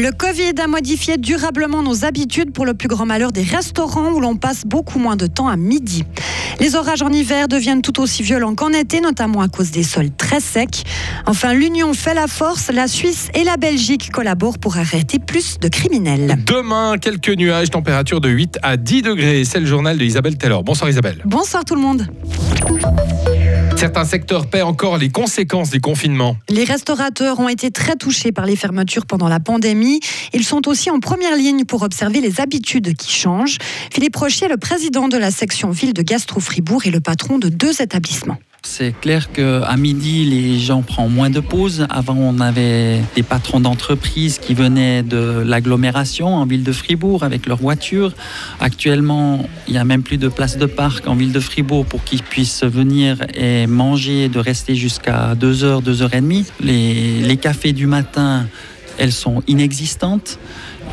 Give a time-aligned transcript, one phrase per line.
[0.00, 4.20] Le Covid a modifié durablement nos habitudes pour le plus grand malheur des restaurants où
[4.20, 6.04] l'on passe beaucoup moins de temps à midi.
[6.58, 10.10] Les orages en hiver deviennent tout aussi violents qu'en été, notamment à cause des sols
[10.10, 10.84] très secs.
[11.26, 12.70] Enfin, l'Union fait la force.
[12.72, 16.38] La Suisse et la Belgique collaborent pour arrêter plus de criminels.
[16.46, 19.44] Demain, quelques nuages, température de 8 à 10 degrés.
[19.44, 20.64] C'est le journal de Isabelle Taylor.
[20.64, 21.20] Bonsoir Isabelle.
[21.26, 22.06] Bonsoir tout le monde.
[23.80, 26.36] Certains secteurs paient encore les conséquences des confinements.
[26.50, 30.00] Les restaurateurs ont été très touchés par les fermetures pendant la pandémie.
[30.34, 33.56] Ils sont aussi en première ligne pour observer les habitudes qui changent.
[33.90, 37.80] Philippe Rochier, le président de la section ville de Gastro-Fribourg et le patron de deux
[37.80, 38.36] établissements.
[38.62, 41.86] C'est clair qu'à midi, les gens prennent moins de pauses.
[41.88, 47.46] Avant, on avait des patrons d'entreprise qui venaient de l'agglomération en ville de Fribourg avec
[47.46, 48.12] leur voiture.
[48.60, 52.04] Actuellement, il n'y a même plus de place de parc en ville de Fribourg pour
[52.04, 56.46] qu'ils puissent venir et manger, de rester jusqu'à 2h, 2h30.
[56.60, 58.46] Les, les cafés du matin,
[58.98, 60.38] elles sont inexistantes.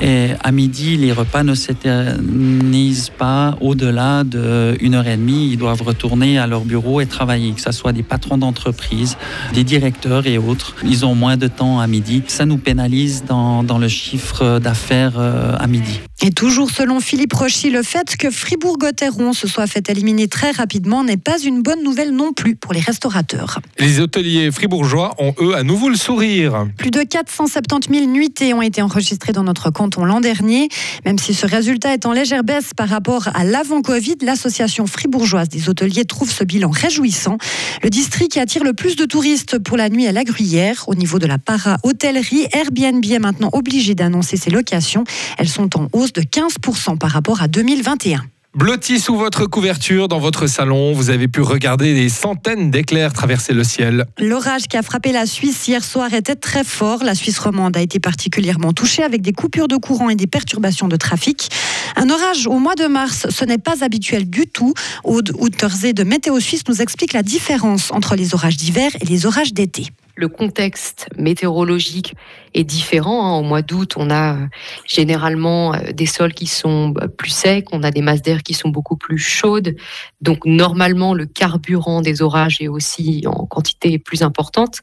[0.00, 5.50] Et à midi, les repas ne s'éternisent pas au-delà d'une heure et demie.
[5.52, 9.16] Ils doivent retourner à leur bureau et travailler, que ce soit des patrons d'entreprise,
[9.54, 10.74] des directeurs et autres.
[10.84, 12.22] Ils ont moins de temps à midi.
[12.26, 16.00] Ça nous pénalise dans, dans le chiffre d'affaires euh, à midi.
[16.22, 21.04] Et toujours selon Philippe Rochy, le fait que Fribourg-Gotteron se soit fait éliminer très rapidement
[21.04, 23.60] n'est pas une bonne nouvelle non plus pour les restaurateurs.
[23.78, 26.66] Les hôteliers fribourgeois ont eux à nouveau le sourire.
[26.78, 30.70] Plus de 470 000 nuitées ont été enregistrées dans notre canton l'an dernier.
[31.04, 35.68] Même si ce résultat est en légère baisse par rapport à l'avant-Covid, l'association fribourgeoise des
[35.68, 37.36] hôteliers trouve ce bilan réjouissant.
[37.82, 40.84] Le district qui attire le plus de touristes pour la nuit à la Gruyère.
[40.88, 45.04] Au niveau de la para-hôtellerie, Airbnb est maintenant obligé d'annoncer ses locations.
[45.36, 48.22] Elles sont en hausse de 15% par rapport à 2021.
[48.56, 53.52] Blotti sous votre couverture dans votre salon, vous avez pu regarder des centaines d'éclairs traverser
[53.52, 54.06] le ciel.
[54.18, 57.04] L'orage qui a frappé la Suisse hier soir était très fort.
[57.04, 60.88] La Suisse romande a été particulièrement touchée avec des coupures de courant et des perturbations
[60.88, 61.50] de trafic.
[61.94, 64.74] Un orage au mois de mars, ce n'est pas habituel du tout.
[65.04, 69.26] Aude Outerzé de Météo Suisse nous explique la différence entre les orages d'hiver et les
[69.26, 69.86] orages d'été
[70.16, 72.14] le contexte météorologique
[72.54, 73.26] est différent.
[73.26, 73.38] Hein.
[73.38, 74.46] Au mois d'août, on a euh,
[74.86, 78.54] généralement euh, des sols qui sont bah, plus secs, on a des masses d'air qui
[78.54, 79.76] sont beaucoup plus chaudes.
[80.22, 84.78] Donc normalement, le carburant des orages est aussi en quantité plus importante.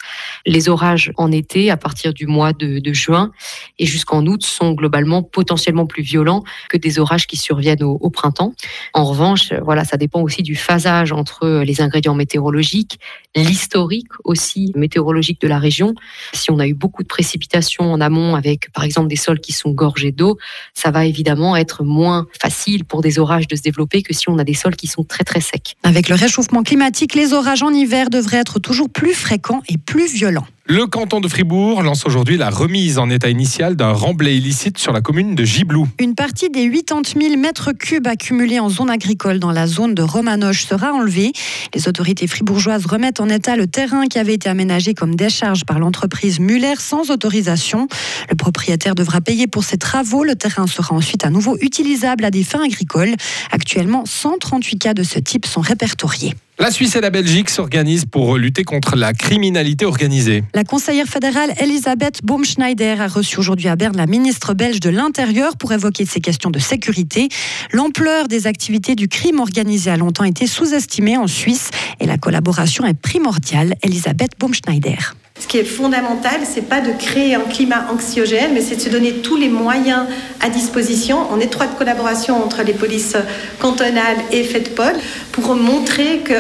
[0.45, 3.31] Les orages en été, à partir du mois de, juin
[3.79, 8.09] et jusqu'en août, sont globalement potentiellement plus violents que des orages qui surviennent au, au
[8.09, 8.53] printemps.
[8.93, 12.99] En revanche, voilà, ça dépend aussi du phasage entre les ingrédients météorologiques,
[13.35, 15.95] l'historique aussi météorologique de la région.
[16.33, 19.51] Si on a eu beaucoup de précipitations en amont avec, par exemple, des sols qui
[19.51, 20.37] sont gorgés d'eau,
[20.73, 24.37] ça va évidemment être moins facile pour des orages de se développer que si on
[24.37, 25.75] a des sols qui sont très très secs.
[25.83, 30.13] Avec le réchauffement climatique, les orages en hiver devraient être toujours plus fréquents et plus
[30.13, 30.47] violents.
[30.65, 34.93] Le canton de Fribourg lance aujourd'hui la remise en état initial d'un remblai illicite sur
[34.93, 35.89] la commune de Giblou.
[35.99, 40.01] Une partie des 80 000 mètres cubes accumulés en zone agricole dans la zone de
[40.01, 41.33] Romanoche sera enlevée.
[41.75, 45.79] Les autorités fribourgeoises remettent en état le terrain qui avait été aménagé comme décharge par
[45.79, 47.89] l'entreprise Muller sans autorisation.
[48.29, 50.23] Le propriétaire devra payer pour ses travaux.
[50.23, 53.15] Le terrain sera ensuite à nouveau utilisable à des fins agricoles.
[53.51, 56.35] Actuellement, 138 cas de ce type sont répertoriés.
[56.63, 60.45] La Suisse et la Belgique s'organisent pour lutter contre la criminalité organisée.
[60.53, 65.57] La conseillère fédérale Elisabeth Baumschneider a reçu aujourd'hui à Berne la ministre belge de l'Intérieur
[65.57, 67.27] pour évoquer ces questions de sécurité.
[67.73, 71.69] L'ampleur des activités du crime organisé a longtemps été sous-estimée en Suisse
[71.99, 73.75] et la collaboration est primordiale.
[73.83, 74.95] Elisabeth Baumschneider.
[75.39, 78.89] Ce qui est fondamental, c'est pas de créer un climat anxiogène, mais c'est de se
[78.89, 80.05] donner tous les moyens
[80.41, 81.17] à disposition.
[81.31, 83.17] En étroite collaboration entre les polices
[83.59, 84.93] cantonales et FEDPOL
[85.31, 86.35] pour montrer que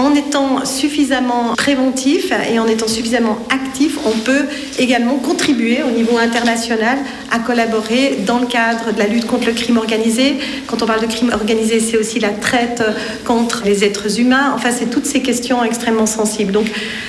[0.00, 4.46] en étant suffisamment préventif et en étant suffisamment actif, on peut
[4.78, 6.98] également contribuer au niveau international
[7.30, 10.36] à collaborer dans le cadre de la lutte contre le crime organisé.
[10.66, 12.82] Quand on parle de crime organisé, c'est aussi la traite
[13.24, 14.52] contre les êtres humains.
[14.54, 16.52] Enfin, c'est toutes ces questions extrêmement sensibles.
[16.52, 16.66] Donc,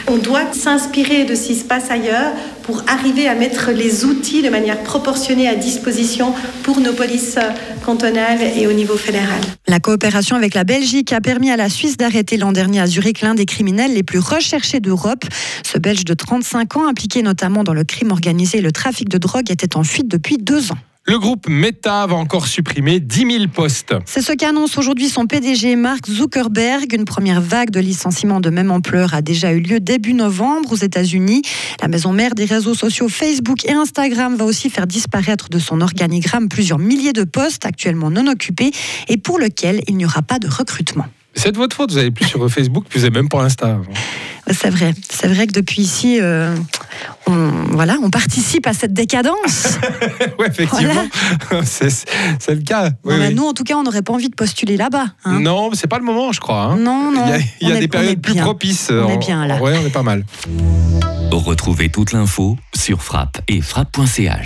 [0.07, 2.33] on doit s'inspirer de ce qui se passe ailleurs
[2.63, 6.33] pour arriver à mettre les outils de manière proportionnée à disposition
[6.63, 7.37] pour nos polices
[7.85, 9.41] cantonales et au niveau fédéral.
[9.67, 13.21] La coopération avec la Belgique a permis à la Suisse d'arrêter l'an dernier à Zurich
[13.21, 15.23] l'un des criminels les plus recherchés d'Europe.
[15.63, 19.17] Ce Belge de 35 ans, impliqué notamment dans le crime organisé et le trafic de
[19.17, 20.77] drogue, était en fuite depuis deux ans.
[21.07, 23.95] Le groupe Meta va encore supprimer 10 000 postes.
[24.05, 26.93] C'est ce qu'annonce aujourd'hui son PDG Mark Zuckerberg.
[26.93, 30.75] Une première vague de licenciements de même ampleur a déjà eu lieu début novembre aux
[30.75, 31.41] États-Unis.
[31.81, 35.81] La maison mère des réseaux sociaux Facebook et Instagram va aussi faire disparaître de son
[35.81, 38.71] organigramme plusieurs milliers de postes actuellement non occupés
[39.07, 41.07] et pour lesquels il n'y aura pas de recrutement.
[41.33, 43.77] C'est de votre faute, vous n'avez plus sur Facebook, puis vous n'avez même pas Insta.
[44.51, 46.53] C'est vrai, c'est vrai que depuis ici, euh,
[47.27, 47.33] on,
[47.71, 49.77] voilà, on participe à cette décadence.
[50.39, 51.05] ouais, effectivement,
[51.63, 52.89] c'est c'est le cas.
[53.05, 53.33] Oui, Non, oui.
[53.33, 55.05] Nous, en tout cas, on n'aurait pas envie de postuler là-bas.
[55.23, 55.39] hein.
[55.39, 56.63] Non, c'est pas le moment, je crois.
[56.63, 56.75] hein.
[56.77, 57.25] Non, non.
[57.27, 58.43] Il y a, il y a on est- des périodes plus bien.
[58.43, 58.89] propices.
[58.91, 59.57] On est En- bien, là.
[59.61, 60.25] Ouais, on est pas mal.
[61.31, 64.37] Retrouvez toute l'info sur frappe et frappe.ch.